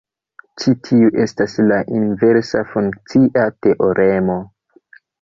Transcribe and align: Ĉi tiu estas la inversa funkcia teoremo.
Ĉi 0.63 0.71
tiu 0.87 1.11
estas 1.25 1.59
la 1.73 1.79
inversa 1.99 2.65
funkcia 2.75 3.49
teoremo. 3.67 4.43